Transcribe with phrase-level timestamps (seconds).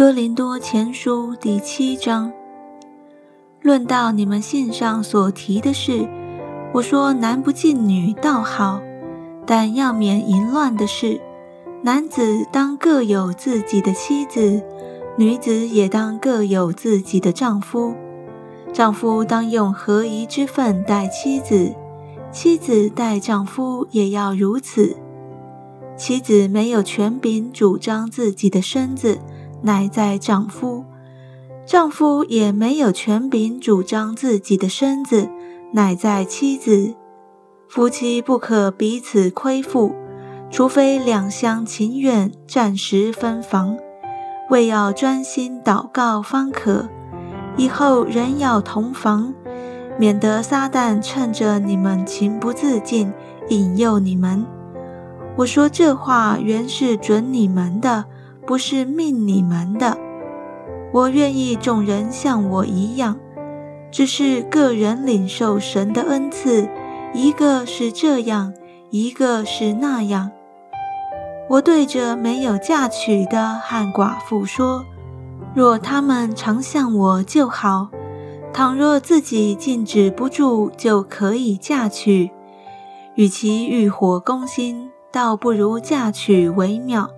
[0.00, 2.32] 哥林多前书第七章，
[3.60, 6.08] 论到你们信上所提的事，
[6.72, 8.80] 我说男不近女倒好，
[9.44, 11.20] 但要免淫乱的事。
[11.82, 14.62] 男子当各有自己的妻子，
[15.18, 17.94] 女子也当各有自己的丈夫。
[18.72, 21.74] 丈夫当用合宜之分待妻子，
[22.32, 24.96] 妻子待丈夫也要如此。
[25.94, 29.18] 妻子没有权柄主张自己的身子，
[29.62, 30.84] 乃在丈夫；
[31.66, 35.28] 丈夫也没有权柄主张自己的身子，
[35.72, 36.94] 乃在妻子。
[37.68, 39.94] 夫妻不可彼此亏负。
[40.50, 43.76] 除非两厢情愿，暂时分房，
[44.50, 46.88] 为要专心祷告方可。
[47.56, 49.32] 以后仍要同房，
[49.96, 53.12] 免得撒旦趁着你们情不自禁，
[53.48, 54.44] 引诱你们。
[55.36, 58.06] 我说这话原是准你们的，
[58.46, 59.96] 不是命你们的。
[60.92, 63.16] 我愿意众人像我一样，
[63.90, 66.68] 只是个人领受神的恩赐，
[67.14, 68.52] 一个是这样，
[68.90, 70.30] 一个是那样。
[71.48, 74.84] 我对着没有嫁娶的和寡妇说
[75.54, 77.88] ：“若他们常向我就好；
[78.52, 82.30] 倘若自己禁止不住，就可以嫁娶。
[83.16, 87.10] 与其欲火攻心，倒不如嫁娶为妙。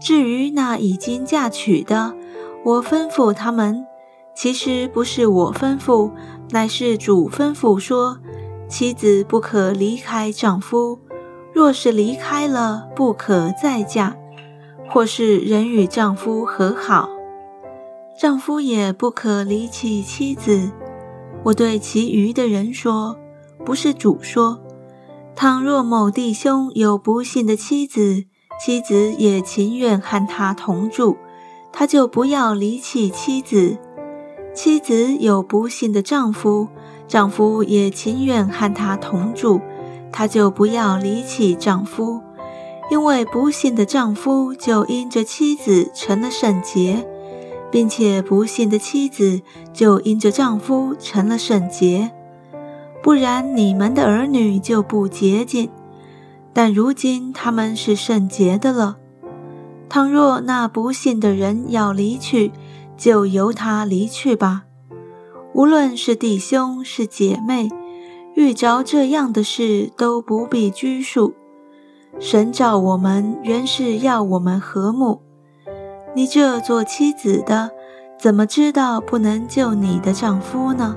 [0.00, 2.14] 至于那已经嫁娶的，
[2.64, 3.86] 我吩咐他们，
[4.34, 6.10] 其实不是我吩咐，
[6.50, 8.18] 乃是主吩咐说：
[8.68, 10.98] 妻子不可离开丈夫。”
[11.52, 14.14] 若是离开了，不可再嫁；
[14.88, 17.08] 或是人与丈夫和好，
[18.16, 20.70] 丈夫也不可离弃妻子。
[21.42, 23.16] 我对其余的人说，
[23.64, 24.60] 不是主说。
[25.34, 28.26] 倘若某弟兄有不幸的妻子，
[28.62, 31.16] 妻子也情愿和他同住，
[31.72, 33.78] 他就不要离弃妻子；
[34.54, 36.68] 妻子有不幸的丈夫，
[37.08, 39.60] 丈夫也情愿和他同住。
[40.12, 42.20] 她就不要离弃丈夫，
[42.90, 47.06] 因为不幸的丈夫就因着妻子成了圣洁，
[47.70, 49.40] 并且不幸的妻子
[49.72, 52.10] 就因着丈夫成了圣洁。
[53.02, 55.70] 不然，你们的儿女就不洁净，
[56.52, 58.96] 但如今他们是圣洁的了。
[59.88, 62.52] 倘若那不幸的人要离去，
[62.96, 64.64] 就由他离去吧。
[65.52, 67.68] 无论是弟兄是姐妹。
[68.36, 71.34] 遇着这样的事都不必拘束。
[72.20, 75.20] 神召我们原是要我们和睦。
[76.14, 77.70] 你这做妻子的，
[78.18, 80.96] 怎么知道不能救你的丈夫呢？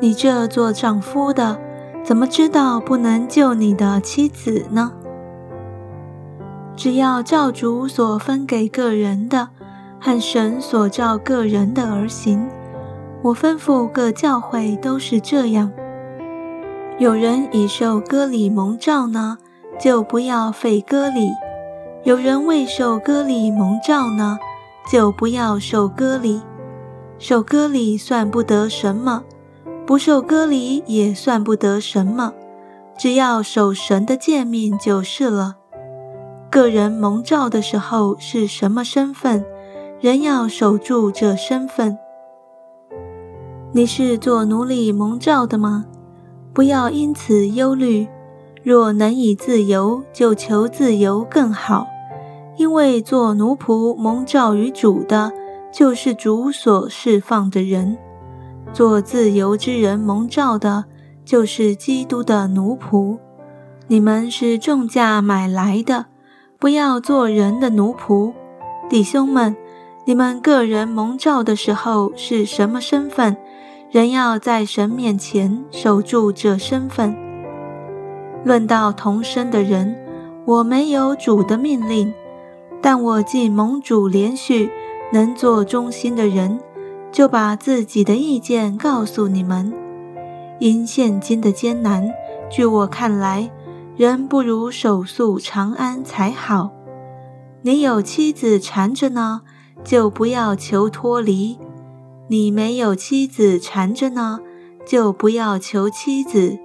[0.00, 1.58] 你这做丈夫的，
[2.02, 4.92] 怎么知道不能救你的妻子呢？
[6.74, 9.50] 只要照主所分给个人的，
[10.00, 12.48] 和神所照个人的而行。
[13.22, 15.70] 我吩咐各教会都是这样。
[16.98, 19.36] 有人已受割礼蒙召呢，
[19.78, 21.28] 就不要废割礼；
[22.02, 24.38] 有人未受割礼蒙召呢，
[24.90, 26.40] 就不要受割礼。
[27.18, 29.22] 受割礼算不得什么，
[29.86, 32.32] 不受割礼也算不得什么，
[32.96, 35.56] 只要守神的诫命就是了。
[36.50, 39.44] 个人蒙召的时候是什么身份，
[40.00, 41.98] 人要守住这身份。
[43.72, 45.84] 你是做奴隶蒙召的吗？
[46.52, 48.08] 不要因此忧虑，
[48.62, 51.86] 若能以自由，就求自由更好。
[52.56, 55.32] 因为做奴仆蒙召于主的，
[55.72, 57.96] 就是主所释放的人；
[58.72, 60.84] 做自由之人蒙召的，
[61.24, 63.18] 就是基督的奴仆。
[63.88, 66.06] 你们是重价买来的，
[66.58, 68.32] 不要做人的奴仆。
[68.88, 69.56] 弟兄们，
[70.04, 73.36] 你们个人蒙召的时候是什么身份？
[73.90, 77.16] 人要在神面前守住这身份。
[78.44, 79.96] 论到同生的人，
[80.44, 82.14] 我没有主的命令，
[82.80, 84.70] 但我既蒙主连续，
[85.12, 86.60] 能做忠心的人，
[87.12, 89.72] 就把自己的意见告诉你们。
[90.58, 92.10] 因现今的艰难，
[92.50, 93.50] 据我看来，
[93.96, 96.70] 人不如守素长安才好。
[97.62, 99.42] 你有妻子缠着呢，
[99.82, 101.58] 就不要求脱离。
[102.28, 104.40] 你没有妻子缠着呢，
[104.86, 106.58] 就不要求妻子。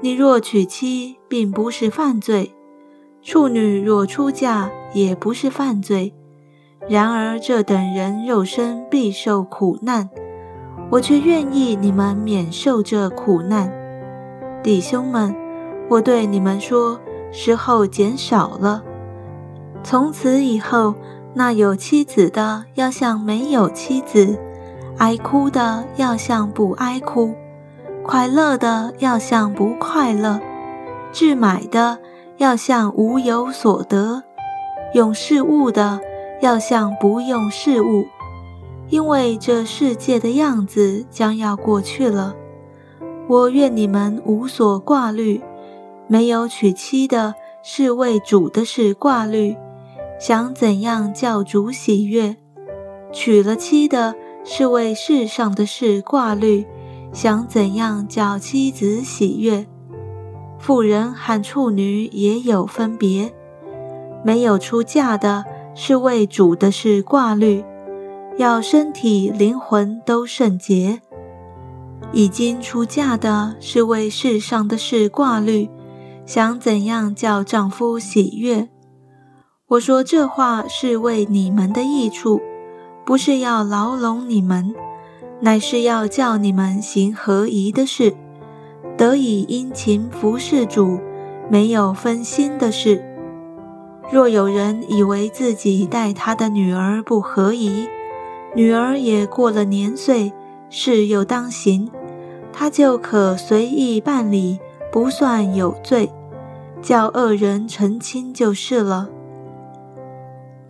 [0.00, 2.52] 你若娶妻，并不是犯罪；
[3.22, 6.14] 处女若出嫁，也不是犯罪。
[6.90, 10.10] 然而这等人肉身必受苦难，
[10.90, 13.72] 我却愿意你们免受这苦难。
[14.60, 15.32] 弟兄们，
[15.88, 16.98] 我对你们说，
[17.30, 18.82] 时候减少了。
[19.84, 20.96] 从此以后，
[21.32, 24.36] 那有妻子的要像没有妻子，
[24.98, 27.32] 哀哭的要像不哀哭，
[28.02, 30.40] 快乐的要像不快乐，
[31.12, 31.98] 置买的
[32.38, 34.24] 要像无有所得，
[34.92, 36.00] 用事物的
[36.40, 38.06] 要像不用事物，
[38.88, 42.34] 因为这世界的样子将要过去了。
[43.28, 45.40] 我愿你们无所挂虑，
[46.08, 49.56] 没有娶妻的是为主的事挂虑。
[50.18, 52.36] 想怎样叫主喜悦？
[53.12, 54.14] 娶了妻的
[54.44, 56.64] 是为世上的事挂虑；
[57.12, 59.66] 想怎样叫妻子喜悦？
[60.58, 63.32] 妇人和处女也有分别。
[64.22, 67.64] 没有出嫁的是为主的事挂虑，
[68.36, 71.00] 要身体灵魂都圣洁；
[72.12, 75.68] 已经出嫁的是为世上的事挂虑，
[76.26, 78.68] 想怎样叫丈夫喜悦？
[79.68, 82.40] 我说这话是为你们的益处，
[83.06, 84.74] 不是要牢笼你们，
[85.40, 88.14] 乃是要叫你们行合宜的事，
[88.96, 90.98] 得以殷勤服侍主，
[91.48, 93.04] 没有分心的事。
[94.12, 97.86] 若有人以为自己待他的女儿不合宜，
[98.56, 100.32] 女儿也过了年岁，
[100.68, 101.88] 事又当行，
[102.52, 104.58] 他就可随意办理，
[104.90, 106.10] 不算有罪，
[106.82, 109.08] 叫恶人成亲就是了。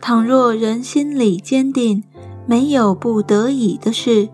[0.00, 2.02] 倘若人心里坚定，
[2.44, 4.28] 没有不得已的事，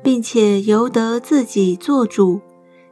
[0.00, 2.40] 并且由得自己做主，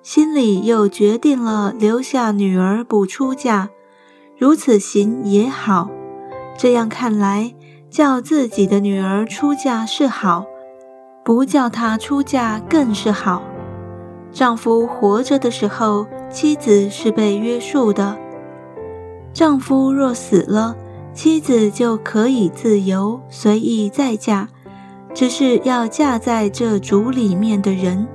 [0.02, 3.70] 心里又决定了留下女儿不出嫁，
[4.40, 5.90] 如此行也好。
[6.56, 7.52] 这样看来，
[7.90, 10.46] 叫自己的女儿出嫁是好，
[11.22, 13.42] 不叫她出嫁更是好。
[14.32, 18.16] 丈夫活着的时候，妻子是被约束的；
[19.34, 20.74] 丈夫若死了，
[21.12, 24.48] 妻子就可以自由随意再嫁，
[25.12, 28.08] 只是要嫁在这主里面的人。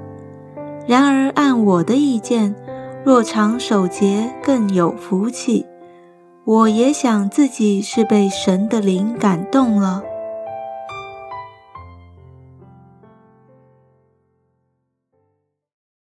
[0.87, 2.55] 然而按我的意见，
[3.03, 5.63] 若常守节更有福气。
[6.45, 10.14] 我也想自己是被神的灵感动了。